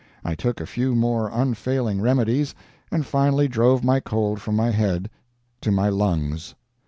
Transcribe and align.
I 0.25 0.33
took 0.33 0.59
a 0.59 0.65
few 0.65 0.95
more 0.95 1.29
unfailing 1.31 2.01
remedies, 2.01 2.55
and 2.91 3.05
finally 3.05 3.47
drove 3.47 3.83
my 3.83 3.99
cold 3.99 4.41
from 4.41 4.55
my 4.55 4.71
head 4.71 5.11
to 5.61 5.69
my 5.71 5.89
lungs. 5.89 6.55